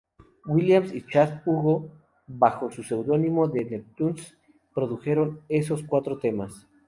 Williams 0.47 0.95
y 0.95 1.05
Chad 1.05 1.43
Hugo, 1.45 1.91
bajo 2.25 2.71
su 2.71 2.81
seudónimo 2.81 3.51
The 3.51 3.65
Neptunes, 3.65 4.35
produjeron 4.73 5.41
esos 5.47 5.83
cuatro 5.83 6.17
temas. 6.17 6.65